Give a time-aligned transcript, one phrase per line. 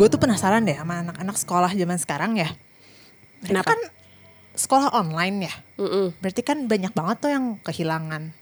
[0.00, 2.48] gue tuh penasaran deh sama anak-anak sekolah zaman sekarang ya.
[3.44, 3.68] Mereka Kenapa?
[3.76, 3.80] kan
[4.56, 5.54] sekolah online ya.
[5.76, 6.16] Mm-mm.
[6.24, 8.32] Berarti kan banyak banget tuh yang kehilangan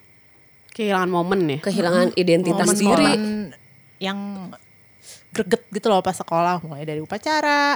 [0.71, 1.59] Kehilangan momen ya.
[1.59, 3.03] Kehilangan identitas momen sendiri.
[3.11, 3.23] momen
[3.99, 4.19] yang
[5.35, 7.75] greget gitu loh pas sekolah mulai dari upacara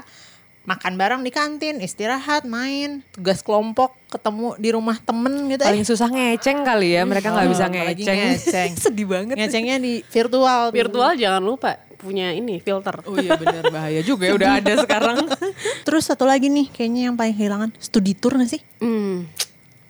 [0.62, 5.88] makan bareng di kantin istirahat main tugas kelompok ketemu di rumah temen gitu Paling eh,
[5.88, 8.18] susah ngeceng kali ya, mereka nggak Oh, bisa ngeceng.
[8.30, 8.70] ngeceng.
[8.84, 9.34] Sedih banget.
[9.34, 10.76] ngecengnya di virtual tuh.
[10.76, 12.94] Virtual jangan lupa punya ini filter.
[13.04, 15.26] Oh iya benar bahaya juga ya udah ada sekarang.
[15.86, 19.26] terus satu lagi nih kayaknya yang paling kehilangan studi tour gak sih Hmm.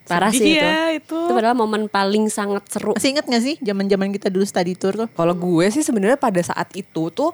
[0.03, 0.59] Parah sih itu.
[0.59, 1.15] Iya itu.
[1.15, 2.93] Itu padahal momen paling sangat seru.
[2.93, 6.17] masih inget gak sih zaman zaman kita dulu study tour tuh Kalau gue sih sebenarnya
[6.17, 7.33] pada saat itu tuh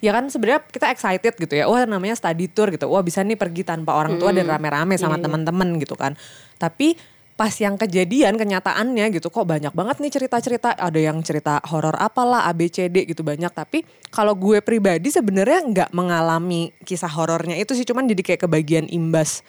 [0.00, 1.68] ya kan sebenarnya kita excited gitu ya.
[1.68, 2.88] Wah namanya study tour gitu.
[2.88, 6.16] Wah bisa nih pergi tanpa orang tua dan rame-rame sama teman-teman gitu kan.
[6.56, 6.96] Tapi
[7.40, 12.44] pas yang kejadian kenyataannya gitu kok banyak banget nih cerita-cerita ada yang cerita horor apalah
[12.52, 13.80] ABCD gitu banyak tapi
[14.12, 19.40] kalau gue pribadi sebenarnya nggak mengalami kisah horornya itu sih cuman jadi kayak kebagian imbas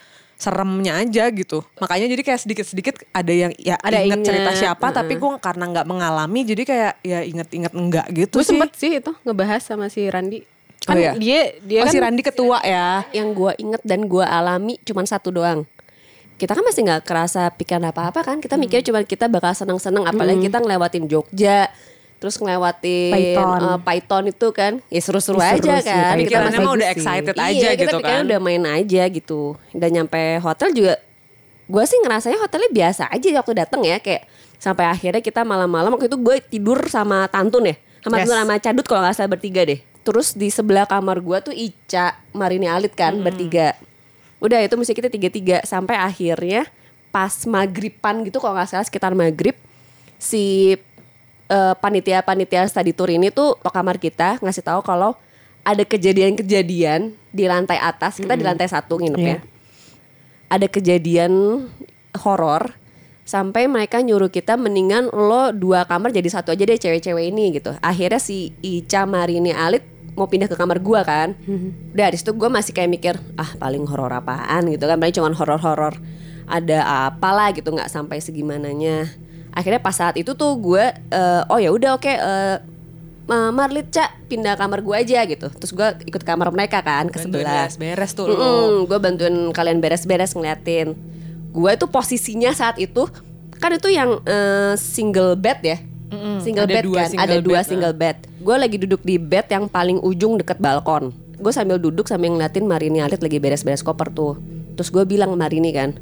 [0.42, 4.90] seremnya aja gitu makanya jadi kayak sedikit-sedikit ada yang ya Ada inget cerita inget, siapa
[4.90, 8.92] tapi gue karena nggak mengalami jadi kayak ya inget-inget enggak gitu Gue sih sempet sih
[8.98, 10.42] itu ngebahas sama si Randi.
[10.42, 11.14] Oh Kan iya?
[11.14, 15.06] dia dia oh kan si Randi ketua ya Yang gue inget dan gue alami cuman
[15.06, 15.70] satu doang.
[16.42, 18.42] Kita kan masih nggak kerasa pikiran apa-apa kan.
[18.42, 20.10] Kita mikir cuma kita bakal seneng-seneng.
[20.10, 21.70] Apalagi kita ngelewatin Jogja.
[22.22, 23.60] Terus ngelewatin Python.
[23.60, 24.74] eh, Python itu kan.
[24.88, 26.16] Ya seru-seru Ya, aja seru sih, kan.
[26.16, 26.96] Pikirannya bagus mah udah sih.
[26.96, 29.42] excited iya, aja kita gitu kan udah main aja gitu.
[29.74, 31.02] Dan nyampe hotel juga
[31.66, 36.06] gue sih ngerasanya hotelnya biasa aja waktu dateng ya kayak sampai akhirnya kita malam-malam waktu
[36.06, 38.28] itu gue tidur sama Tantun ya sama Yes.
[38.28, 42.20] Tantun sama Cadut kalau nggak salah bertiga deh terus di sebelah kamar gue tuh Ica
[42.32, 43.80] Marini Alit kan bertiga
[44.38, 46.68] udah itu mesti kita tiga-tiga sampai akhirnya
[47.08, 49.56] pas maghriban gitu kalau nggak salah sekitar maghrib
[50.20, 50.76] si
[51.52, 55.20] eh, panitia-panitia study tour ini tuh kamar kita ngasih tahu kalau
[55.62, 58.18] ada kejadian-kejadian di lantai atas.
[58.18, 59.38] Kita di lantai satu nginep ya.
[60.50, 61.64] Ada kejadian
[62.24, 62.76] horor
[63.24, 67.72] sampai mereka nyuruh kita mendingan lo dua kamar jadi satu aja deh cewek-cewek ini gitu.
[67.80, 69.86] Akhirnya si Ica Marini Alit
[70.18, 71.38] mau pindah ke kamar gua kan.
[71.96, 74.98] Udah di situ gue masih kayak mikir ah paling horor apaan gitu kan.
[75.00, 75.96] Paling cuma horor-horor
[76.50, 77.72] ada apalah gitu.
[77.72, 79.08] Nggak sampai segimananya
[79.52, 82.58] akhirnya pas saat itu tuh gue eh, oh ya udah oke eh,
[83.22, 87.22] Ma- Marlit Cak pindah kamar gue aja gitu terus gue ikut kamar mereka kan ke
[87.22, 88.36] sebelah beres-beres tuh lo
[88.84, 90.98] gue bantuin kalian beres-beres ngeliatin.
[91.52, 93.08] Gue tuh posisinya saat itu
[93.60, 95.78] kan itu yang eh, single bed ya,
[96.40, 98.18] single ada bed dua kan, single ada dua bed, single bed.
[98.40, 101.12] Gue lagi duduk di bed yang paling ujung deket balkon.
[101.38, 104.40] Gue sambil duduk sambil ngeliatin Marini Alit lagi beres-beres koper tuh.
[104.74, 105.94] Terus gue bilang Marini kan,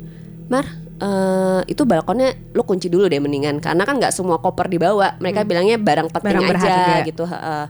[0.48, 5.16] Mar, eh, itu balkonnya lu kunci dulu deh mendingan, karena kan nggak semua koper dibawa.
[5.18, 7.08] Mereka bilangnya barang penting Barang aja berharga.
[7.08, 7.24] gitu.
[7.26, 7.66] heeh.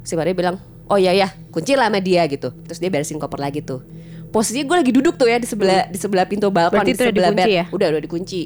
[0.00, 0.56] Si Marini bilang,
[0.88, 2.50] oh iya ya, kunci lah sama dia gitu.
[2.64, 3.84] Terus dia beresin koper lagi tuh.
[4.30, 7.02] Posisinya gue lagi duduk tuh ya di sebelah di sebelah pintu balkon Berarti di itu
[7.02, 7.58] udah sebelah dikunci bed.
[7.58, 7.64] ya?
[7.74, 8.40] Udah udah dikunci.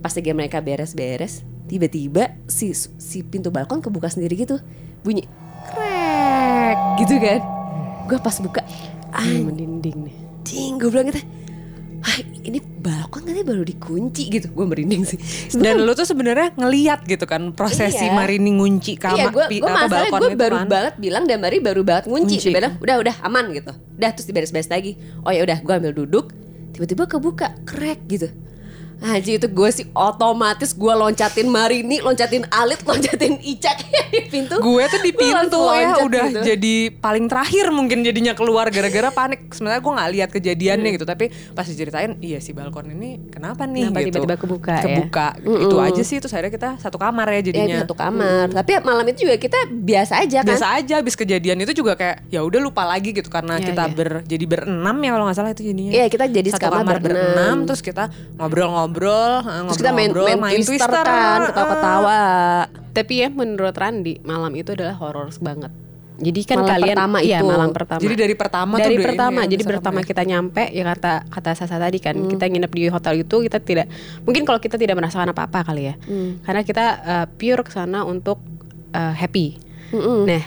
[0.00, 4.56] Pas lagi mereka beres-beres, tiba-tiba si si pintu balkon kebuka sendiri gitu.
[5.04, 5.28] Bunyi
[5.68, 7.40] krek gitu kan.
[8.08, 8.64] Gue pas buka,
[9.12, 11.20] anjing gue bilang gitu.
[12.10, 14.50] Ah, ini balkon katanya baru dikunci gitu.
[14.50, 15.14] Gue merinding sih.
[15.54, 18.10] dan lu tuh sebenarnya ngeliat gitu kan prosesi Iya.
[18.12, 20.66] Marini ngunci kamar Iya, gue pi- gue apa, balkon gue baru kan.
[20.66, 22.42] banget bilang dan Mari baru banget ngunci.
[22.42, 23.70] Bilang udah udah aman gitu.
[23.94, 24.98] Udah terus diberes-beres lagi.
[25.22, 26.34] Oh ya udah, gue ambil duduk.
[26.72, 28.26] Tiba-tiba kebuka, krek gitu.
[29.02, 34.54] Haji itu gue sih otomatis gue loncatin Marini, loncatin Alit, loncatin Icak di pintu.
[34.56, 36.40] gue tuh di pintu ya udah gitu.
[36.46, 41.24] jadi paling terakhir mungkin jadinya keluar gara-gara panik sebenarnya gue nggak lihat kejadiannya gitu tapi
[41.50, 44.84] pas diceritain iya si balkon ini kenapa nih Kenapa gitu tiba-tiba kebuka ya?
[44.84, 48.46] kebuka itu aja sih terus akhirnya kita satu kamar ya Ya, jadinya itu satu kamar.
[48.52, 50.48] Tapi malam itu juga kita biasa aja kan.
[50.50, 53.82] biasa aja habis kejadian itu juga kayak ya udah lupa lagi gitu karena Iya, kita
[53.82, 53.94] iya.
[53.94, 57.04] ber jadi berenam ya kalau nggak salah itu jadinya Iya, kita jadi satu kamar berenam.
[57.32, 62.20] berenam terus kita ngobrol-ngobrol eh, Terus kita main, ngobrol-ngobrol, main, twister, kan, ketawa-ketawa.
[62.90, 65.72] Tapi ya menurut Randi malam itu adalah horor banget.
[66.20, 67.48] Jadi kan Malam kalian pertama iya, itu.
[67.48, 68.00] malam pertama.
[68.04, 71.50] jadi dari pertama tuh dari ini pertama ya, jadi pertama kita nyampe ya kata kata
[71.56, 72.28] Sasa tadi kan Hmm.
[72.28, 73.88] kita nginep di hotel itu kita tidak
[74.28, 76.44] mungkin kalau kita tidak merasakan apa apa kali ya Hmm.
[76.44, 78.36] karena kita uh, pure ke sana untuk
[78.92, 79.56] uh, happy
[79.96, 80.28] Mm-mm.
[80.28, 80.44] nah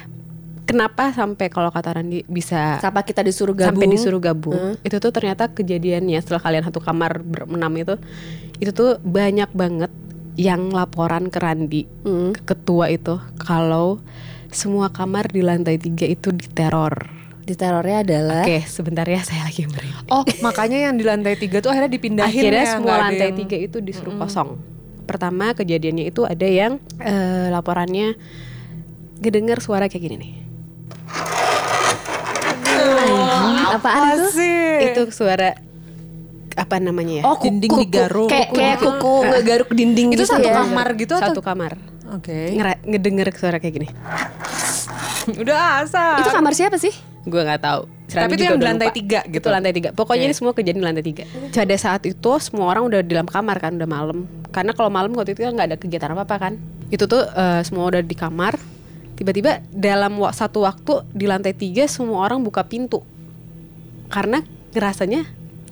[0.63, 3.75] kenapa sampai kalau kata Randi bisa Sampai kita disuruh gabung.
[3.75, 4.75] sampai disuruh gabung Hmm.
[4.79, 7.95] itu tuh ternyata kejadiannya setelah kalian satu kamar berenam itu
[8.57, 9.91] itu tuh banyak banget
[10.33, 12.31] yang laporan ke Randi Hmm.
[12.31, 13.99] ke ketua itu kalau
[14.49, 17.09] semua kamar di lantai tiga itu diteror
[17.39, 20.07] Di terornya adalah Oke, sebentar ya saya lagi merinding.
[20.07, 23.57] Oh, makanya yang di lantai tiga tuh akhirnya dipindahin Akhirnya ya, semua lantai yang- tiga
[23.59, 24.63] itu disuruh kosong.
[25.03, 28.15] Pertama kejadiannya itu ada yang eh, laporannya
[29.19, 30.33] ngedengar suara kayak gini nih.
[33.73, 34.25] Apaan itu?
[34.37, 34.67] sih?
[34.91, 35.57] Itu suara
[36.53, 37.23] apa namanya ya?
[37.25, 38.29] Oh, kuku, Dinding digaruk.
[38.29, 40.55] Kayak kayak kuku ngegaruk dinding Itu gitu satu ya.
[40.61, 41.33] kamar gitu atau?
[41.33, 41.73] Satu kamar.
[42.13, 42.53] Oke.
[42.53, 43.87] Ngera- ngedenger suara kayak gini.
[45.41, 46.21] Udah asal.
[46.21, 46.93] Itu kamar siapa sih?
[47.25, 47.81] Gue nggak tahu.
[48.13, 48.97] Tapi itu yang di lantai lupa.
[48.99, 49.41] tiga gitu?
[49.41, 49.89] Itu lantai tiga.
[49.95, 50.29] Pokoknya Oke.
[50.29, 51.23] ini semua kejadian di lantai tiga.
[51.49, 54.29] Pada saat itu semua orang udah di dalam kamar kan, udah malam.
[54.53, 56.53] Karena kalau malam waktu itu kan nggak ada kegiatan apa apa kan.
[56.93, 58.53] Itu tuh eh, semua udah di kamar.
[59.13, 63.01] Tiba-tiba dalam satu waktu di lantai tiga semua orang buka pintu.
[64.09, 64.39] Karena
[64.71, 65.21] ngerasanya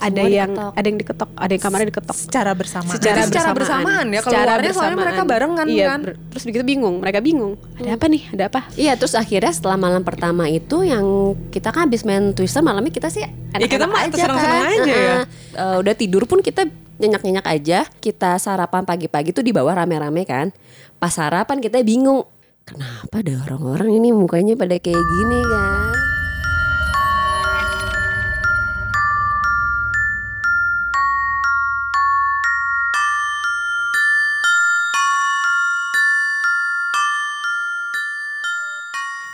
[0.01, 0.71] ada Semua yang diketok.
[0.73, 2.15] ada yang diketok, ada yang kamarnya diketok.
[2.17, 2.95] Secara bersamaan.
[2.97, 5.99] Secara- Secara bersamaan ya, keluarnya soalnya mereka barengan iya, kan?
[6.01, 7.53] ber- terus begitu bingung, mereka bingung.
[7.77, 8.23] Ada apa nih?
[8.33, 8.61] Ada apa?
[8.73, 11.05] Iya terus akhirnya setelah malam pertama itu yang
[11.53, 14.33] kita kan habis main Twister malamnya kita sih enak-enak kita mah aja kan.
[14.33, 14.89] aja ya.
[14.89, 15.21] Heeh.
[15.53, 16.65] Eh, udah tidur pun kita
[16.97, 17.85] nyenyak-nyenyak aja.
[17.95, 20.49] Kita sarapan pagi-pagi tuh di bawah rame-rame kan.
[20.97, 22.25] Pas sarapan kita bingung.
[22.61, 25.93] Kenapa ada orang-orang ini mukanya pada kayak gini kan?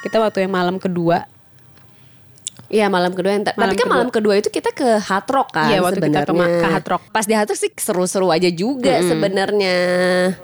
[0.05, 1.25] Kita waktu yang malam kedua
[2.67, 3.93] Iya malam kedua yang Malam tapi kan kedua.
[3.95, 7.01] malam kedua itu kita ke Hard Rock kan Iya, waktu kita ke ke Hard Rock.
[7.15, 9.75] Pas di Hard Rock sih seru-seru aja juga sebenarnya.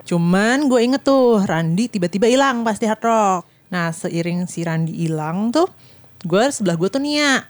[0.08, 3.44] Cuman gue inget tuh Randi tiba-tiba hilang pas di Hard Rock.
[3.76, 5.68] Nah seiring si Randi hilang tuh,
[6.24, 7.44] gue sebelah gue tuh Nia.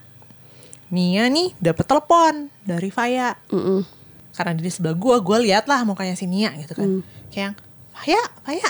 [0.90, 3.38] Nia nih dapet telepon dari Faya.
[3.54, 3.86] Mm-mm.
[4.34, 7.06] Karena di sebelah gue, gue liat lah mukanya si Nia gitu kan.
[7.30, 7.56] Kayak yang,
[7.94, 8.70] Faya, Faya.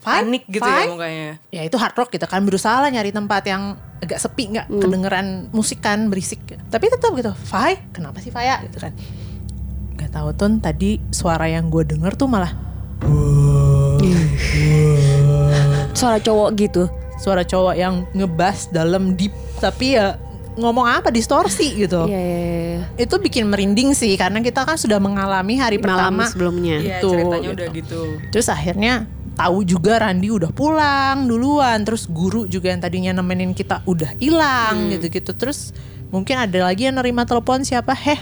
[0.00, 1.28] Fai, Panik gitu Fai." ya mukanya.
[1.52, 5.26] Ya itu hard rock gitu kan berusaha lah nyari tempat yang agak sepi nggak kedengeran
[5.52, 6.40] musik kan berisik.
[6.68, 8.96] Tapi tetap gitu, Fai, kenapa sih Faya gitu kan?
[9.94, 12.56] Gak tahu tuh tadi suara yang gue denger tuh malah
[15.92, 16.84] Suara cowok gitu.
[17.20, 19.28] suara cowok yang ngebas dalam deep
[19.60, 20.16] tapi ya
[20.56, 22.08] ngomong apa distorsi gitu.
[22.08, 22.80] Iya, iya, iya.
[22.96, 26.80] Itu bikin merinding sih karena kita kan sudah mengalami hari malam pertama sebelumnya.
[26.80, 27.56] Iya Itu, ceritanya gitu.
[27.60, 28.00] udah gitu.
[28.32, 29.04] Terus akhirnya
[29.36, 31.82] tahu juga Randi udah pulang duluan.
[31.82, 35.34] Terus guru juga yang tadinya nemenin kita udah hilang gitu-gitu.
[35.34, 35.74] Terus
[36.10, 37.94] mungkin ada lagi yang nerima telepon siapa?
[37.94, 38.18] Heh,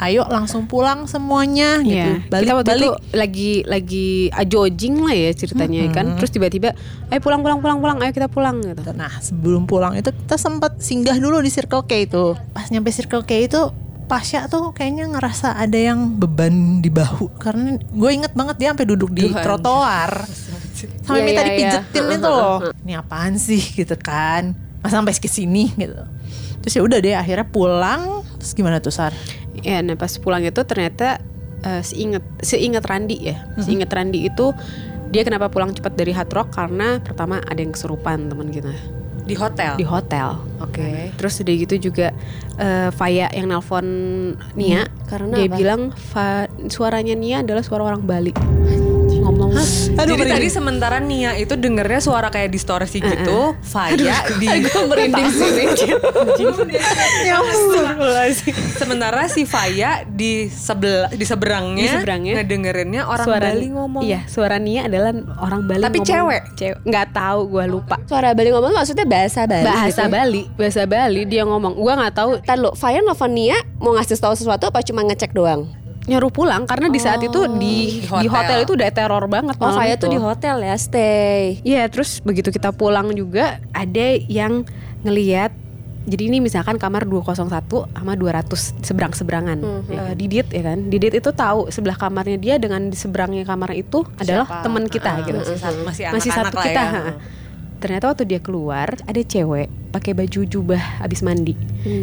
[0.00, 1.94] ayo langsung pulang semuanya gitu.
[2.18, 2.82] Iya, Balik kita waktu balik.
[2.82, 6.06] itu lagi lagi ajojing lah ya ceritanya kan.
[6.18, 6.74] Terus tiba-tiba,
[7.10, 8.82] ayo pulang pulang pulang pulang, ayo kita pulang gitu.
[8.94, 12.34] Nah sebelum pulang itu kita sempat singgah dulu di Circle K itu.
[12.50, 13.60] Pas nyampe Circle K itu
[14.04, 18.86] Pasya tuh kayaknya ngerasa ada yang beban di bahu karena gue inget banget dia sampai
[18.86, 20.28] duduk di trotoar
[21.04, 21.52] sampai Iya, minta iya, iya.
[21.80, 22.58] dipijetin itu loh.
[22.84, 24.52] Ini apaan sih gitu kan?
[24.84, 25.96] Masa sampai ke sini gitu.
[26.60, 28.24] Terus ya udah deh akhirnya pulang.
[28.40, 29.16] Terus gimana tuh Sar?
[29.64, 31.20] Ya, nah pas pulang itu ternyata
[31.64, 34.52] eh, seinget seinget Randi ya, seinget Randi itu
[35.08, 38.74] dia kenapa pulang cepat dari Hard Rock karena pertama ada yang kesurupan teman kita
[39.24, 39.72] Di hotel.
[39.74, 40.36] di hotel.
[40.60, 41.16] Oke.
[41.16, 42.12] Terus udah gitu juga
[42.56, 43.86] eh, Faya yang nelpon
[44.52, 45.56] Nia, karena dia apa?
[45.56, 48.32] bilang "Fa- suaranya Nia adalah suara orang Bali.
[49.54, 54.48] Ngomong Jadi tadi sementara Nia itu dengernya suara kayak distorsi gitu, Faya di
[54.90, 55.64] merinding sini.
[57.24, 57.38] Ya
[58.74, 62.32] sementara si Faya di sebelah di seberangnya, Di seberangnya.
[62.42, 64.02] ngedengerinnya orang suara Bali ngomong.
[64.02, 66.10] Iya, suara Nia adalah orang Bali Tapi ngomong.
[66.10, 66.42] cewek?
[66.58, 66.76] Cewek.
[66.84, 67.96] Nggak tahu, gua lupa.
[68.04, 69.64] Suara Bali ngomong maksudnya bahasa Bali.
[69.64, 70.12] Bahasa gitu.
[70.12, 71.78] Bali, bahasa Bali dia ngomong.
[71.78, 75.30] Gua nggak tahu Ntar lo, Faya nelfon Nia mau ngasih tahu sesuatu apa cuma ngecek
[75.32, 75.83] doang?
[76.04, 78.58] Nyuruh pulang karena di saat itu di di di hotel, hotel.
[78.60, 80.04] itu udah teror banget Oh Faya itu.
[80.04, 81.58] tuh di hotel ya, stay.
[81.62, 84.68] Iya, terus begitu kita pulang juga ada yang
[85.00, 85.52] ngeliat
[86.04, 87.48] jadi ini misalkan kamar 201
[87.88, 88.44] sama 200
[88.78, 89.56] seberang-seberangan.
[89.88, 90.78] Eh, Didit ya kan.
[90.84, 95.24] Didit itu tahu sebelah kamarnya dia dengan di seberangnya kamar itu adalah teman kita Ah,
[95.24, 95.40] gitu.
[95.40, 96.82] masih satu- masih Masih anak-anak satu lah kita.
[96.84, 97.12] ya.
[97.84, 101.52] Ternyata waktu dia keluar ada cewek pakai baju jubah habis mandi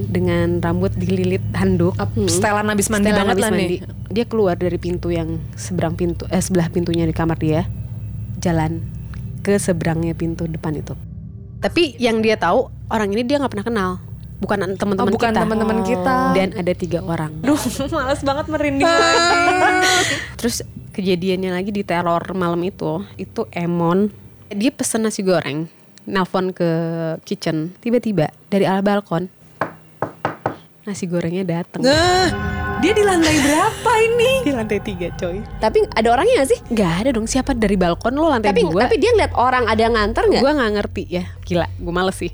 [0.05, 1.97] dengan rambut dililit handuk.
[2.23, 3.65] Setelan habis mandi Setelan banget habis lah mandi.
[3.65, 3.79] nih.
[4.07, 7.65] Dia keluar dari pintu yang seberang pintu eh sebelah pintunya di kamar dia.
[8.38, 8.85] Jalan
[9.41, 10.93] ke seberangnya pintu depan itu.
[11.57, 13.91] Tapi yang dia tahu orang ini dia nggak pernah kenal.
[14.38, 15.39] Bukan an- teman-teman Oh, bukan kita.
[15.39, 16.15] teman-teman kita.
[16.33, 17.41] Dan ada tiga orang.
[17.41, 17.57] Duh,
[17.91, 18.85] males banget merinding.
[20.38, 20.61] Terus
[20.91, 24.09] kejadiannya lagi di teror malam itu, itu Emon
[24.51, 25.67] dia pesen nasi goreng,
[26.03, 26.70] nelpon ke
[27.24, 29.27] kitchen, tiba-tiba dari ala balkon
[30.81, 31.86] nasi gorengnya dateng.
[31.86, 32.27] Nah,
[32.81, 34.31] Dia di lantai berapa ini?
[34.50, 35.38] Di lantai tiga coy.
[35.62, 36.60] Tapi ada orangnya gak sih?
[36.74, 38.89] Nggak ada dong siapa dari balkon lo lantai Tapi dua.
[38.89, 40.41] tapi dia ngeliat orang ada yang nganter nggak?
[40.41, 42.34] Gue nggak ngerti ya, gila, gue males sih.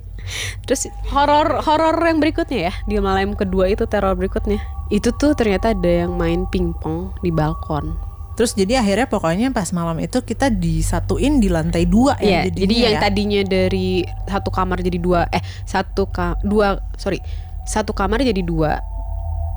[0.63, 4.63] Terus horor horor yang berikutnya ya, di malam kedua itu teror berikutnya.
[4.87, 7.91] Itu tuh ternyata ada yang main pingpong di balkon.
[8.37, 12.61] Terus jadi akhirnya pokoknya pas malam itu kita disatuin di lantai dua ya Iya, jadinya
[12.61, 13.01] jadi yang ya.
[13.01, 13.89] tadinya dari
[14.23, 17.17] satu kamar jadi dua, eh satu ka, dua, sorry,
[17.63, 18.77] satu kamar jadi dua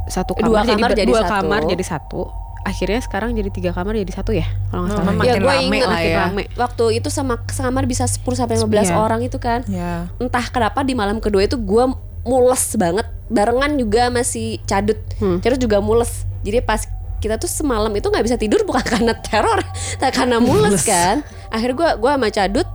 [0.06, 1.32] satu Dua kamar, kamar jadi, jadi dua satu.
[1.37, 2.22] kamar jadi satu
[2.60, 5.64] akhirnya sekarang jadi tiga kamar jadi satu ya kalau nggak salah ya makin gue rame
[5.70, 6.16] inget lah ya.
[6.22, 8.96] rame waktu itu sama sekamar bisa 10 sampai 15 Iya.
[8.96, 10.08] orang itu kan Ya.
[10.16, 11.84] entah kenapa di malam kedua itu gue
[12.22, 15.40] mules banget barengan juga masih cadut Hmm.
[15.40, 16.84] cadut juga mules jadi pas
[17.20, 19.60] kita tuh semalam itu nggak bisa tidur bukan karena teror
[20.00, 21.22] tapi karena mules kan.
[21.52, 22.68] Akhirnya gue gua sama cadut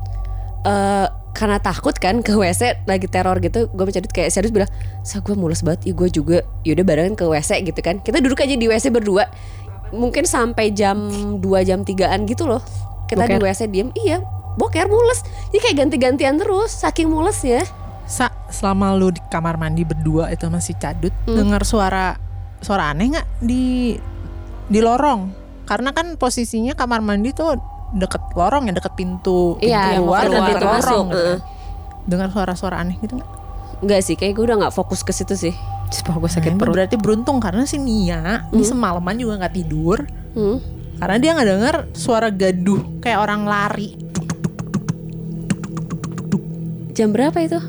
[0.66, 4.72] eh karena takut kan ke WC lagi teror gitu gue sama cadut kayak serius bilang
[5.04, 8.00] sa gue mules banget ih gue juga yaudah barengan ke WC gitu kan.
[8.00, 9.28] Kita duduk aja di WC berdua.
[9.92, 10.98] Mungkin sampai jam
[11.38, 12.64] 2 jam 3an gitu loh.
[13.06, 13.52] Kita di Boker.
[13.52, 13.90] WC diem.
[13.94, 14.24] Iya
[14.56, 15.22] boker mules.
[15.52, 17.62] Jadi kayak ganti-gantian terus saking mules ya
[18.06, 22.14] Sa, selama lu di kamar mandi berdua itu masih cadut, dengar suara
[22.62, 23.98] suara aneh nggak di
[24.66, 25.22] di lorong?
[25.64, 27.58] Karena kan posisinya kamar mandi tuh
[27.92, 31.06] deket lorong ya, deket pintu, pintu Iya, keluar dan pintu masuk, lorong.
[31.06, 31.38] gitu heeh.
[31.38, 31.40] kan.
[32.06, 33.32] Dengar suara-suara aneh gitu nggak?
[33.78, 35.54] Enggak sih, kayak gue udah nggak fokus ke situ sih.
[35.88, 39.54] Sumpah gue Nah, sakit ini perut berarti beruntung karena si Nia ini semalaman juga nggak
[39.54, 40.02] tidur
[40.34, 40.58] Hmm.
[40.96, 43.94] karena dia nggak dengar suara gaduh kayak orang lari.
[46.92, 47.60] Jam berapa itu?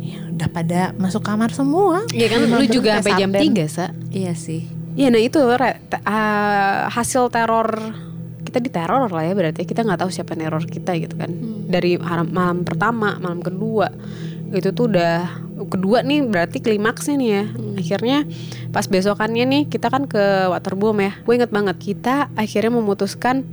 [0.00, 2.02] Ya, udah pada masuk kamar semua.
[2.10, 3.52] ya kan lu juga sampai jam sarden.
[3.52, 4.64] 3 sa Iya sih.
[4.96, 7.68] Ya nah itu Re, te- ah, hasil teror
[8.42, 9.68] kita diteror lah ya berarti.
[9.68, 11.28] Kita nggak tahu siapa neror kita gitu kan.
[11.68, 13.92] Dari haram- malam pertama malam kedua.
[14.56, 17.44] Itu tuh udah kedua nih berarti klimaksnya nih ya.
[17.76, 18.18] Akhirnya
[18.72, 21.12] pas besokannya nih kita kan ke waterboom ya.
[21.28, 23.44] Gue inget banget kita akhirnya memutuskan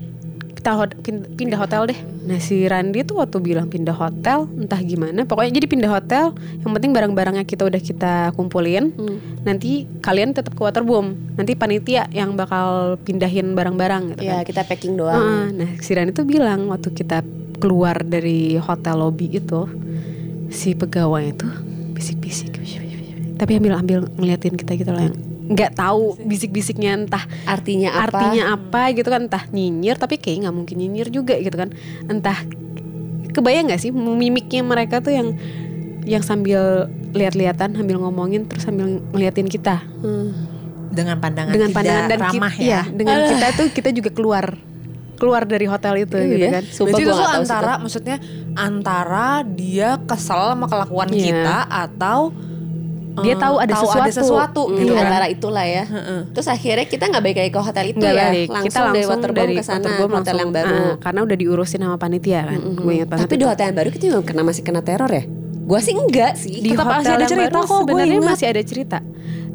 [0.55, 0.95] kita hot-
[1.35, 5.67] pindah hotel deh nah si Randi tuh waktu bilang pindah hotel entah gimana pokoknya jadi
[5.67, 6.31] pindah hotel
[6.63, 8.95] yang penting barang-barangnya kita udah kita kumpulin.
[9.43, 14.47] Nanti kalian tetap ke waterboom nanti panitia yang bakal pindahin barang-barang gitu Ya kan.
[14.47, 15.19] kita packing doang.
[15.19, 17.21] Heeh, nah si Rani tuh bilang waktu kita
[17.59, 19.67] keluar dari hotel lobby itu
[20.47, 21.47] si pegawai itu
[21.91, 22.63] bisik-bisik
[23.33, 25.17] tapi ambil ambil ngeliatin kita gitu loh yang
[25.53, 28.01] nggak tahu bisik-bisiknya entah Artinya apa?
[28.09, 31.69] artinya apa gitu kan entah nyinyir tapi kayak nggak mungkin nyinyir juga gitu kan
[32.05, 32.37] entah
[33.29, 35.33] kebayang nggak sih mimiknya mereka tuh yang
[36.03, 40.33] yang sambil lihat-lihatan sambil ngomongin terus sambil ngeliatin kita Hmm.
[40.89, 42.67] Dengan pandangan dengan tidak pandangan dan ramah kita, ya.
[42.67, 44.45] iya, dengan kita tuh kita juga keluar
[45.15, 47.81] keluar dari hotel itu Iya, gitu kan Sumpah gue itu tuh antara situ.
[47.81, 48.17] maksudnya
[48.53, 51.23] antara dia kesel sama kelakuan Iya.
[51.23, 52.19] kita atau
[53.15, 54.09] Dia eh, tahu ada sesuatu.
[54.09, 55.05] sesuatu Hmm, gitu kan.
[55.05, 55.85] antara itulah ya.
[56.33, 58.47] Terus akhirnya kita nggak balik lagi ke hotel itu Nggak ya, balik.
[58.49, 60.73] langsung, kita dari langsung dari ke sana hotel langsung, yang baru.
[60.73, 63.89] ah, karena udah diurusin sama panitia kan gue ingat banget Tapi di hotel yang baru
[63.89, 65.23] kita juga kena masih kena teror ya?
[65.63, 66.59] Gua sih enggak sih.
[66.59, 68.97] di Tetap hotel masih ada yang cerita baru kok, sebenarnya masih ada cerita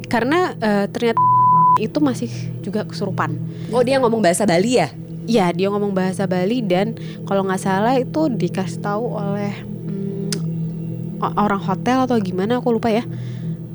[0.07, 1.19] karena eh, ternyata
[1.85, 3.35] itu masih juga kesurupan
[3.69, 4.87] Oh dia ngomong bahasa Bali ya?
[5.25, 11.61] ya dia ngomong bahasa Bali dan kalau nggak salah itu dikasih tahu oleh hmm, orang
[11.61, 13.05] hotel atau gimana aku lupa ya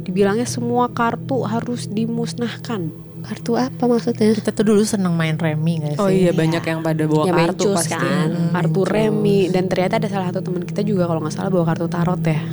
[0.04, 2.92] dibilangnya semua kartu harus dimusnahkan
[3.24, 4.36] Kartu apa maksudnya?
[4.36, 6.00] Kita tuh dulu seneng main remi gak sih?
[6.04, 7.96] Oh iya banyak yang pada bawa Ya, kartu pasti.
[7.96, 8.28] kan.
[8.28, 8.52] Hmm.
[8.52, 11.88] kartu remi dan ternyata ada salah satu teman kita juga kalau nggak salah bawa kartu
[11.88, 12.44] tarot ya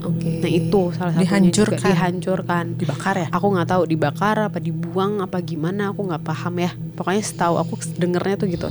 [0.00, 0.40] Oke.
[0.40, 1.76] nah itu salah satunya Dihancurkan.
[1.76, 3.28] juga dihancurkan Dibakar ya?
[3.28, 7.72] aku nggak tahu dibakar apa dibuang apa gimana aku nggak paham ya pokoknya setahu aku
[7.94, 8.68] dengernya tuh gitu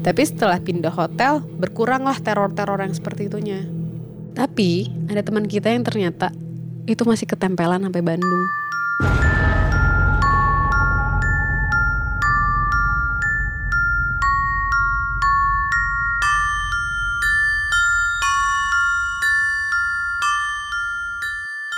[0.00, 3.68] tapi setelah pindah hotel berkuranglah teror-teror yang seperti itunya
[4.32, 6.32] tapi ada teman kita yang ternyata
[6.90, 8.50] itu masih ketempelan sampai Bandung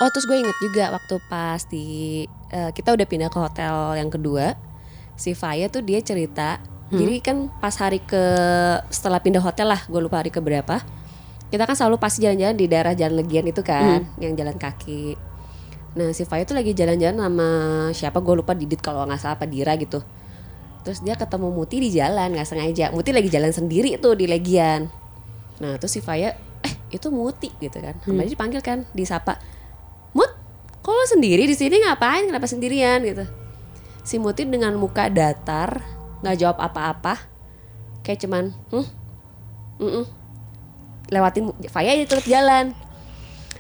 [0.03, 4.11] Oh terus gue inget juga waktu pas di eh, kita udah pindah ke hotel yang
[4.11, 4.59] kedua,
[5.15, 6.59] si Faya tuh dia cerita.
[6.93, 8.21] Jadi kan pas hari ke
[8.93, 10.83] setelah pindah hotel lah, gue lupa hari ke berapa.
[11.53, 15.21] Kita kan selalu pasti jalan-jalan di daerah Jalan Legian itu kan, yang jalan kaki.
[15.93, 17.49] Nah si Faya tuh lagi jalan-jalan sama
[17.93, 20.01] siapa gue lupa Didit kalau nggak salah apa Dira gitu.
[20.83, 22.89] Terus dia ketemu Muti di jalan nggak sengaja.
[22.97, 24.89] Muti lagi jalan sendiri tuh di Legian.
[25.61, 26.33] Nah terus si Faya,
[26.65, 28.01] eh itu Muti gitu kan.
[28.01, 29.37] Sama dia dipanggil kan, disapa.
[30.17, 30.33] Mut,
[30.81, 32.25] kok lo sendiri di sini ngapain?
[32.25, 33.29] Kenapa sendirian gitu?
[34.03, 35.85] Si Muti dengan muka datar,
[36.25, 37.21] nggak jawab apa-apa,
[38.01, 38.87] kayak cuman, hmm,
[39.79, 40.22] mm
[41.13, 42.73] lewatin Faya dia tetap jalan.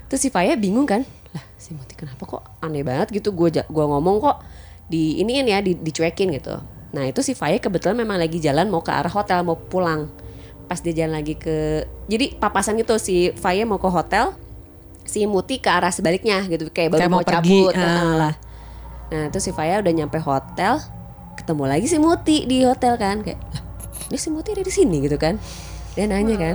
[0.08, 1.04] Terus si Faya bingung kan,
[1.36, 3.36] lah si Muti kenapa kok aneh banget gitu?
[3.36, 4.36] Gue gua ngomong kok
[4.88, 6.56] di iniin ya, di, dicuekin gitu.
[6.96, 10.08] Nah itu si Faya kebetulan memang lagi jalan mau ke arah hotel mau pulang.
[10.68, 14.32] Pas dia jalan lagi ke, jadi papasan gitu si Faya mau ke hotel,
[15.04, 18.34] si Muti ke arah sebaliknya gitu kayak baru Kayak mau, mau pergi, cabut heeh lah.
[19.12, 20.80] Nah terus si Faya udah nyampe hotel
[21.36, 23.62] ketemu lagi si Muti di hotel kan kayak lah
[24.12, 25.40] ini si Muti ada di sini gitu kan
[25.96, 26.54] dia nanya kan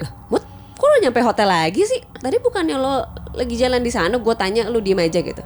[0.00, 0.42] lah Mut
[0.74, 2.02] kok lo nyampe hotel lagi sih?
[2.02, 5.42] Tadi bukannya lo lagi jalan di sana gue tanya lu diem aja gitu.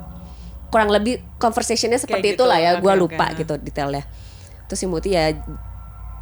[0.69, 3.45] Kurang lebih conversationnya seperti gitu, itulah ya gue oke, lupa oke.
[3.45, 4.05] gitu detailnya.
[4.69, 5.33] Terus si Muti ya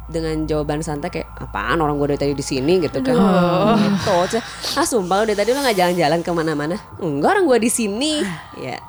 [0.07, 2.79] dengan jawaban santai kayak apaan orang gue dari tadi di sini?
[2.79, 3.15] gitu kan.
[3.15, 4.43] Gitu Terus,
[4.79, 6.75] ah sumpah lu dari tadi lu nggak jalan-jalan ke mana-mana?
[7.03, 8.23] Enggak orang gue di sini.
[8.59, 8.79] Ya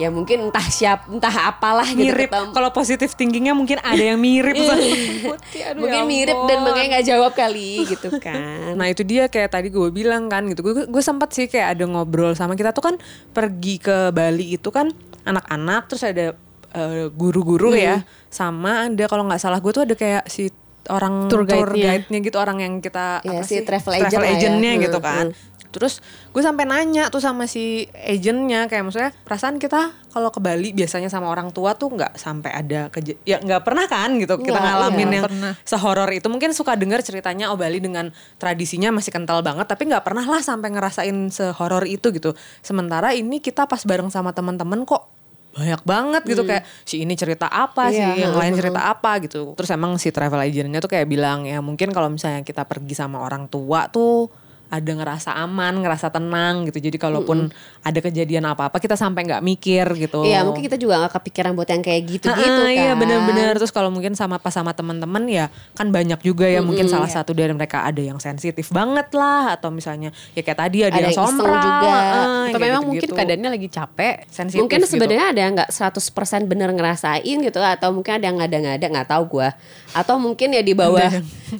[0.00, 2.50] ya mungkin entah siap entah apalah gitu mirip ketemu.
[2.50, 6.66] kalau positif thinkingnya mungkin ada yang mirip Putih, aduh, mungkin ya mirip dan ampun.
[6.66, 10.62] makanya nggak jawab kali gitu kan Nah itu dia kayak tadi gue bilang kan gitu.
[10.62, 12.94] Gue gue sempat sih kayak ada ngobrol sama kita tuh kan
[13.28, 14.88] pergi ke Bali itu kan
[15.20, 16.32] anak-anak terus ada
[16.70, 20.48] eh, guru-guru ya sama ada kalau nggak salah gue tuh ada kayak si
[20.88, 21.84] orang Tour guide-nya.
[22.00, 23.62] guide-nya gitu orang yang kita Ya, apa si sih?
[23.62, 24.34] travel agent lah ya.
[24.34, 25.26] agent-nya Hmm, gitu kan.
[25.70, 26.02] Terus
[26.34, 31.06] gue sampai nanya tuh sama si agentnya kayak maksudnya perasaan kita kalau ke Bali biasanya
[31.06, 34.66] sama orang tua tuh nggak sampai ada keja ya nggak pernah kan gitu kita Nggak,
[34.66, 35.16] ngalamin iya.
[35.22, 35.52] yang Pernah.
[35.62, 40.02] sehoror itu mungkin suka dengar ceritanya oh Bali dengan tradisinya masih kental banget tapi nggak
[40.02, 45.06] pernah lah sampai ngerasain sehoror itu gitu sementara ini kita pas bareng sama teman-teman kok
[45.50, 49.58] banyak banget gitu kayak si ini cerita apa Iya, sih yang lain cerita apa gitu
[49.58, 53.18] terus emang si travel agentnya tuh kayak bilang ya mungkin kalau misalnya kita pergi sama
[53.18, 54.30] orang tua tuh
[54.70, 56.78] ada ngerasa aman, ngerasa tenang gitu.
[56.78, 57.50] Jadi kalaupun
[57.80, 60.22] ada kejadian apa-apa kita sampai nggak mikir gitu.
[60.22, 62.64] Iya mungkin kita juga gak kepikiran buat yang kayak gitu-gitu kan.
[62.64, 63.58] Ah, Iya benar-benar.
[63.58, 67.32] Terus kalau mungkin sama pas sama teman-teman ya kan banyak juga ya mungkin salah satu
[67.32, 71.10] dari mereka ada yang sensitif banget lah atau misalnya ya kayak tadi Ada ada, yang
[71.10, 71.90] yang sompral juga.
[71.90, 73.18] ah, Atau memang mungkin gitu-gitu.
[73.18, 74.14] keadaannya lagi capek.
[74.28, 74.90] sensitif Mungkin gitu.
[74.94, 79.22] sebenarnya ada yang nggak 100% bener ngerasain gitu atau mungkin ada yang ngada-ngada nggak tahu
[79.28, 79.50] gua
[79.90, 81.10] atau mungkin ya di bawah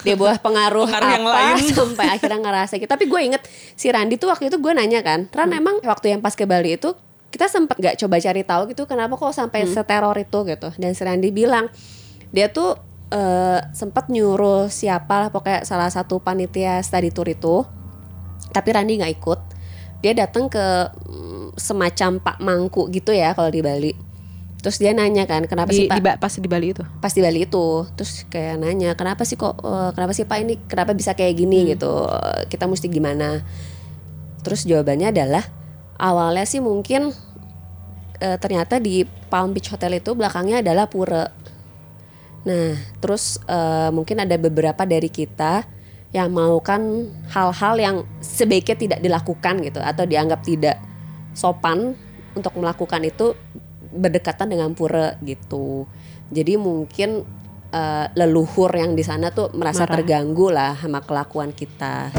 [0.00, 1.66] di bawah pengaruh, Pengaruh yang apa lain.
[1.74, 2.86] sampai akhirnya ngerasa gitu.
[3.00, 3.42] Tapi gue inget
[3.72, 5.56] si Randi tuh waktu itu gue nanya kan, Ran Hmm.
[5.56, 6.92] emang waktu yang pas ke Bali itu
[7.32, 9.72] kita sempat nggak coba cari tahu gitu kenapa kok sampai Hmm.
[9.72, 10.68] seteror itu gitu.
[10.76, 11.72] Dan si Randi bilang
[12.28, 12.76] dia tuh
[13.08, 17.66] eh, sempat nyuruh siapa lah pokoknya salah satu panitia study tour itu
[18.52, 19.40] tapi Randi nggak ikut
[19.98, 20.66] dia datang ke
[21.08, 23.90] mm, semacam Pak Mangku gitu ya kalau di Bali
[24.60, 25.96] terus dia nanya kan kenapa sih Di, Pak?
[25.96, 26.82] di pas di Bali itu.
[27.00, 27.66] pas di Bali itu.
[27.96, 31.72] Terus kayak nanya kenapa sih kok eh, kenapa sih Pak ini kenapa bisa kayak gini
[31.74, 32.06] gitu?
[32.08, 33.42] Eh, kita mesti gimana?
[34.40, 35.44] Terus jawabannya adalah
[36.00, 37.12] awalnya sih mungkin
[38.20, 41.28] eh, ternyata di Palm Beach Hotel itu belakangnya adalah pura.
[42.48, 45.64] Nah terus eh, mungkin ada beberapa dari kita
[46.10, 50.82] yang melakukan hal-hal yang sebaiknya tidak dilakukan gitu atau dianggap tidak
[51.38, 51.94] sopan
[52.34, 53.38] untuk melakukan itu
[53.90, 55.86] berdekatan dengan pura gitu.
[56.30, 57.26] Jadi mungkin
[57.74, 59.94] eh, leluhur yang di sana tuh merasa Marah.
[59.98, 62.14] terganggu lah sama kelakuan kita.